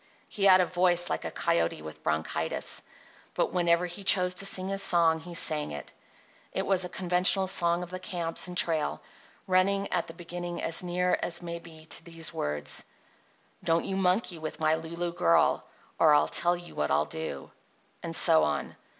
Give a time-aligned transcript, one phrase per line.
[0.27, 2.81] He had a voice like a coyote with bronchitis,
[3.35, 5.91] but whenever he chose to sing his song he sang it.
[6.53, 8.99] It was a conventional song of the camps and trail,
[9.45, 12.83] running at its beginning as near as may be to these words:
[13.63, 15.67] Don't you monkey with my Lulu girl
[15.99, 17.51] Or I'll tell you what I'll do—
[18.01, 18.75] and so on.